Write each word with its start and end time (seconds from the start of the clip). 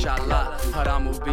inshallah, 0.00 0.58
haram 0.72 1.04
will 1.04 1.20
be 1.20 1.32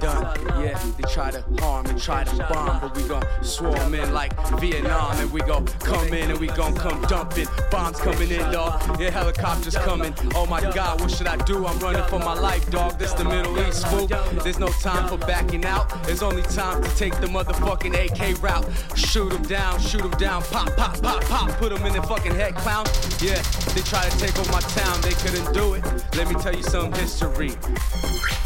done. 0.00 0.24
Yeah, 0.62 0.80
try 1.10 1.30
to 1.30 1.42
harm 1.58 1.86
and 1.86 2.00
try 2.00 2.22
to 2.22 2.36
bomb, 2.48 2.80
but 2.80 2.96
we 2.96 3.02
gon' 3.08 3.24
swarm 3.42 3.94
in 3.94 4.12
like 4.12 4.32
Vietnam, 4.60 5.16
and 5.18 5.30
we 5.32 5.40
gon' 5.40 5.66
come 5.80 6.06
in 6.14 6.30
and 6.30 6.38
we 6.38 6.46
gon' 6.46 6.74
come 6.74 7.00
dumping. 7.02 7.48
Bombs 7.70 7.98
coming 7.98 8.30
in, 8.30 8.52
dog. 8.52 9.00
Yeah, 9.00 9.10
helicopters 9.10 9.76
coming. 9.76 10.14
Oh 10.34 10.46
my 10.46 10.60
God, 10.72 11.00
what 11.00 11.10
should 11.10 11.26
I 11.26 11.36
do? 11.38 11.66
I'm 11.66 11.78
running 11.80 12.04
for 12.04 12.20
my 12.20 12.34
life, 12.34 12.70
dog. 12.70 12.98
This 12.98 13.12
the 13.14 13.24
Middle 13.24 13.58
East, 13.66 13.86
fool. 13.88 14.06
There's 14.44 14.60
no 14.60 14.68
time 14.68 15.08
for 15.08 15.18
backing 15.18 15.64
out. 15.64 15.88
There's 16.04 16.22
only 16.22 16.42
time 16.42 16.82
to 16.82 16.88
take 16.96 17.18
the 17.20 17.26
motherfucking 17.26 17.94
AK 17.94 18.40
route. 18.40 18.66
Shoot 18.94 19.32
'em 19.32 19.42
down, 19.42 19.80
shoot 19.80 20.02
'em 20.02 20.12
down, 20.12 20.42
pop, 20.44 20.74
pop, 20.76 21.02
pop, 21.02 21.24
pop. 21.24 21.50
Put 21.58 21.72
'em 21.72 21.84
in 21.86 21.92
the 21.92 22.02
fucking 22.02 22.34
head, 22.34 22.54
clown. 22.56 22.86
Yeah, 23.20 23.42
they 23.74 23.82
try 23.82 24.08
to 24.08 24.18
take 24.18 24.38
over 24.38 24.52
my 24.52 24.60
town, 24.60 25.00
they 25.00 25.14
couldn't 25.14 25.52
do 25.52 25.74
it. 25.74 25.84
Let 26.16 26.28
me 26.28 26.34
tell 26.36 26.54
you 26.54 26.62
some 26.62 26.92
history. 26.92 27.52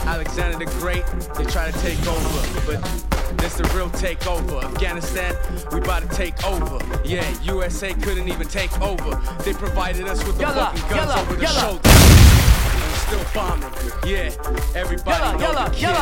Alexander 0.07 0.59
the 0.59 0.71
Great, 0.81 1.05
they 1.37 1.45
try 1.45 1.71
to 1.71 1.79
take 1.81 1.99
over, 2.07 2.64
but 2.67 2.83
this 3.39 3.55
the 3.55 3.65
real 3.75 3.91
takeover. 3.91 4.63
Afghanistan, 4.65 5.35
we 5.73 5.79
about 5.79 6.03
to 6.09 6.17
take 6.17 6.43
over. 6.45 6.79
Yeah, 7.05 7.25
USA 7.43 7.93
couldn't 7.95 8.29
even 8.29 8.47
take 8.49 8.73
over. 8.81 9.17
They 9.45 9.53
provided 9.53 10.07
us 10.07 10.25
with 10.27 10.37
the 10.37 10.43
Yalla, 10.43 10.73
fucking 10.75 10.81
guns 10.97 11.09
yalla, 11.11 11.21
over 11.23 11.35
the 11.35 11.43
yalla. 11.43 11.61
shoulder. 11.61 11.89
And 11.89 12.95
still 13.05 13.25
bombing. 13.35 13.73
Yeah, 14.07 14.31
everybody 14.75 15.19
Yalla, 15.21 15.39
know 15.39 15.65
the 15.65 15.71
kids. 15.75 15.93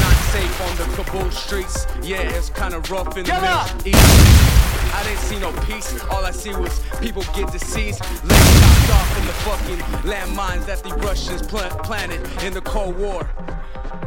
Not 0.00 0.16
safe 0.32 0.60
on 0.62 0.76
the 0.76 1.02
Kabul 1.02 1.30
streets. 1.30 1.86
Yeah, 2.02 2.20
it's 2.22 2.50
kinda 2.50 2.78
rough 2.90 3.16
in 3.16 3.24
the 3.24 3.32
Middle 3.32 3.86
East. 3.86 4.56
I 4.92 5.02
didn't 5.04 5.18
see 5.20 5.38
no 5.38 5.52
peace. 5.62 5.94
All 6.10 6.24
I 6.26 6.30
see 6.32 6.52
was 6.54 6.80
people 7.00 7.22
get 7.34 7.50
deceased, 7.52 8.00
legs 8.24 8.60
chopped 8.60 8.90
off 8.90 9.08
from 9.14 9.26
the 9.26 9.32
fucking 9.44 9.78
landmines 10.10 10.66
that 10.66 10.82
the 10.82 10.90
Russians 10.96 11.42
pla- 11.42 11.68
planted 11.84 12.20
in 12.42 12.52
the 12.52 12.60
Cold 12.60 12.98
War. 12.98 13.28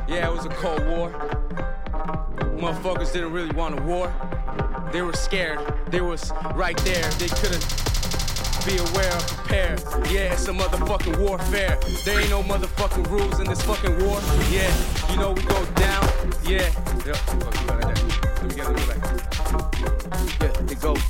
Yeah, 0.07 0.27
it 0.29 0.35
was 0.35 0.45
a 0.45 0.49
Cold 0.49 0.85
War. 0.87 1.09
Motherfuckers 2.63 3.11
didn't 3.11 3.33
really 3.33 3.53
want 3.53 3.77
a 3.77 3.81
war. 3.83 4.09
They 4.93 5.01
were 5.01 5.11
scared. 5.11 5.59
They 5.89 5.99
was 5.99 6.31
right 6.55 6.77
there. 6.85 7.03
They 7.19 7.27
couldn't 7.27 7.59
be 8.65 8.77
aware 8.77 9.13
or 9.13 9.19
prepare. 9.19 9.75
Yeah, 10.09 10.31
it's 10.31 10.47
a 10.47 10.53
motherfucking 10.53 11.19
warfare. 11.19 11.77
There 12.05 12.21
ain't 12.21 12.29
no 12.29 12.41
motherfucking 12.41 13.09
rules 13.09 13.41
in 13.41 13.47
this 13.49 13.61
fucking 13.63 14.05
war. 14.05 14.21
Yeah, 14.49 14.73
you 15.11 15.17
know 15.17 15.33
we 15.33 15.41
go 15.41 15.65
down. 15.75 16.07
Yeah. 16.47 16.71
Yep. 17.05 18.32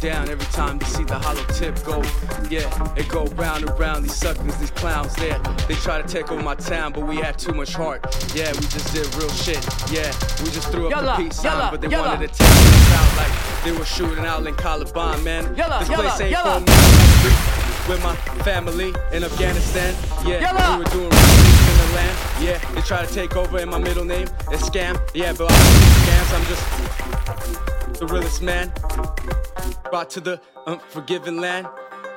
Down 0.04 0.30
every 0.30 0.46
time 0.48 0.78
they 0.78 0.86
see 0.86 1.06
the 1.06 1.18
hollow 1.18 1.46
tip 1.54 1.82
go. 1.86 2.04
Yeah, 2.50 2.68
it 2.98 3.08
go 3.08 3.26
round 3.38 3.64
and 3.64 3.80
round. 3.80 4.04
These 4.04 4.16
suckers, 4.16 4.54
these 4.58 4.72
clowns 4.72 5.16
there. 5.16 5.40
They 5.70 5.76
try 5.76 6.02
to 6.02 6.08
take 6.08 6.30
over 6.30 6.44
my 6.44 6.56
town, 6.56 6.92
but 6.92 7.08
we 7.08 7.16
had 7.16 7.40
too 7.40 7.54
much 7.54 7.74
heart. 7.74 8.02
Yeah, 8.36 8.52
we 8.52 8.68
just 8.68 8.94
did 8.94 9.08
real 9.16 9.30
shit. 9.30 9.64
Yeah, 9.90 10.12
we 10.44 10.52
just 10.52 10.70
threw 10.72 10.88
up 10.88 10.92
Yalla, 10.92 11.16
the 11.16 11.24
peace 11.24 11.38
sign, 11.38 11.58
yalla, 11.58 11.72
but 11.72 11.80
they 11.80 11.88
yalla. 11.88 12.10
wanted 12.10 12.34
to 12.34 12.38
take 12.38 12.48
us 12.50 12.92
out 12.92 13.18
like 13.18 13.64
they 13.64 13.72
were 13.72 13.86
shooting 13.86 14.26
out 14.26 14.46
in 14.46 14.54
Caliban, 14.56 15.24
man. 15.24 15.56
Yalla, 15.56 15.80
this 15.80 15.90
yalla, 15.90 16.04
place 16.04 16.20
ain't 16.20 16.32
yalla. 16.32 16.60
for 16.60 16.66
me. 16.68 17.94
With 17.94 18.04
my 18.04 18.16
family 18.44 18.94
in 19.14 19.24
Afghanistan, 19.24 19.96
yeah, 20.26 20.78
we 20.78 20.84
were 20.84 20.90
doing 20.92 21.06
in 21.06 21.12
the 21.12 21.92
land. 21.96 22.18
Yeah, 22.42 22.58
they 22.76 22.82
try 22.82 23.06
to 23.06 23.14
take 23.14 23.38
over, 23.38 23.58
and 23.58 23.72
my 23.72 23.80
middle 23.80 24.04
name 24.04 24.28
is 24.52 24.62
Scam. 24.64 25.00
Yeah, 25.14 25.32
but 25.32 25.50
I 25.50 25.56
don't 25.56 26.04
scams. 26.04 26.34
I'm 26.36 26.46
just 26.48 28.00
the 28.00 28.08
realest 28.08 28.42
man. 28.42 29.53
Brought 29.94 30.10
to 30.10 30.22
the 30.22 30.42
unforgiving 30.66 31.38
land. 31.38 31.68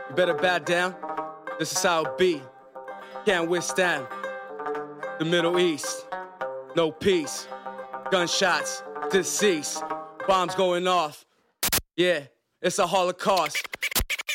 You 0.08 0.16
better 0.16 0.32
bow 0.32 0.56
down. 0.60 0.94
This 1.58 1.72
is 1.72 1.82
how 1.82 2.04
it 2.06 2.16
be. 2.16 2.40
Can't 3.26 3.50
withstand 3.50 4.06
the 5.18 5.26
Middle 5.26 5.58
East. 5.58 6.06
No 6.74 6.90
peace. 6.90 7.46
Gunshots, 8.10 8.82
deceased. 9.10 9.82
Bombs 10.26 10.54
going 10.54 10.88
off. 10.88 11.26
Yeah, 11.98 12.20
it's 12.62 12.78
a 12.78 12.86
holocaust. 12.86 13.62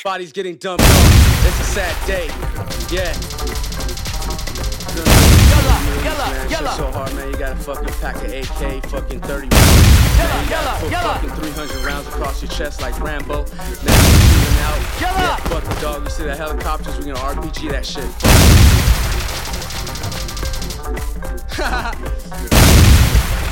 Bodies 0.03 0.31
getting 0.31 0.57
dumped. 0.57 0.83
It's 0.85 1.59
a 1.61 1.63
sad 1.63 1.95
day. 2.05 2.27
Yeah. 2.95 3.11
Yalla, 5.49 6.47
yalla, 6.47 6.47
yalla. 6.47 6.91
Fucking 7.75 7.93
pack 8.01 8.15
of 8.15 8.23
AK, 8.23 8.85
fucking 8.87 9.21
30 9.21 9.47
rounds. 9.47 9.53
You 10.43 10.49
gotta 10.49 10.81
put 10.81 10.91
yalla. 10.91 11.13
fucking 11.13 11.29
300 11.29 11.85
rounds 11.85 12.07
across 12.07 12.41
your 12.41 12.51
chest 12.51 12.81
like 12.81 12.99
Rambo. 12.99 13.45
Now 13.45 13.69
you 13.69 13.75
shooting 13.75 14.59
out. 14.59 14.79
Yalla. 14.99 15.19
Yeah, 15.19 15.35
fuck 15.37 15.63
the 15.63 15.81
dog. 15.81 16.03
You 16.03 16.09
see 16.09 16.23
the 16.23 16.35
helicopters? 16.35 16.97
We 16.97 17.05
gonna 17.05 17.19
RPG 17.19 17.71
that 17.71 17.85
shit. 17.85 18.11